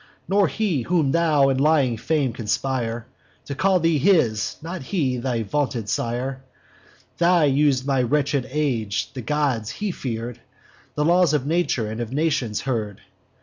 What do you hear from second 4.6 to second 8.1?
he, thy vaunted sire, Thus us'd my